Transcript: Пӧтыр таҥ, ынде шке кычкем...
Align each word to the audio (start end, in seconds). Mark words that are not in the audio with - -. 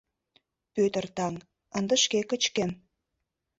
Пӧтыр 0.73 1.05
таҥ, 1.15 1.33
ынде 1.77 1.95
шке 2.03 2.19
кычкем... 2.29 2.71